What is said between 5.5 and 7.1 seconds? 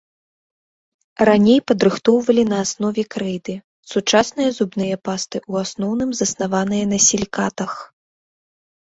ў асноўным заснаваныя на